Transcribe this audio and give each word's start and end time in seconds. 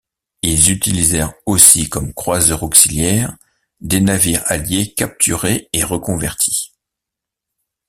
Ils 0.41 0.71
utilisèrent 0.71 1.35
aussi 1.45 1.87
comme 1.87 2.11
croiseur 2.15 2.63
auxiliaire 2.63 3.37
des 3.81 3.99
navires 4.01 4.41
alliés 4.47 4.95
capturés 4.95 5.69
et 5.73 5.83
reconvertis. 5.83 6.71